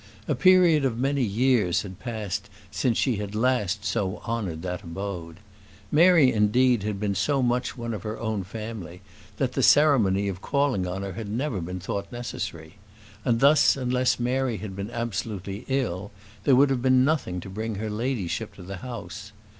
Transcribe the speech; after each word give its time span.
A 0.27 0.33
period 0.33 0.83
of 0.83 0.97
many 0.97 1.21
years 1.21 1.83
had 1.83 1.99
passed 1.99 2.49
since 2.71 2.97
she 2.97 3.17
had 3.17 3.35
last 3.35 3.85
so 3.85 4.19
honoured 4.25 4.63
that 4.63 4.81
abode. 4.81 5.37
Mary, 5.91 6.33
indeed, 6.33 6.81
had 6.81 6.99
been 6.99 7.13
so 7.13 7.43
much 7.43 7.77
one 7.77 7.93
of 7.93 8.01
her 8.01 8.19
own 8.19 8.43
family 8.43 9.01
that 9.37 9.51
the 9.53 9.61
ceremony 9.61 10.27
of 10.27 10.41
calling 10.41 10.87
on 10.87 11.03
her 11.03 11.13
had 11.13 11.29
never 11.29 11.61
been 11.61 11.79
thought 11.79 12.11
necessary; 12.11 12.77
and 13.23 13.41
thus, 13.41 13.77
unless 13.77 14.19
Mary 14.19 14.57
had 14.57 14.75
been 14.75 14.89
absolutely 14.89 15.65
ill, 15.67 16.09
there 16.45 16.55
would 16.55 16.71
have 16.71 16.81
been 16.81 17.05
nothing 17.05 17.39
to 17.39 17.47
bring 17.47 17.75
her 17.75 17.91
ladyship 17.91 18.55
to 18.55 18.63
the 18.63 18.77
house. 18.77 19.31